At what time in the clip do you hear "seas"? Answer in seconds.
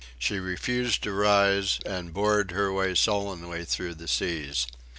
4.07-4.65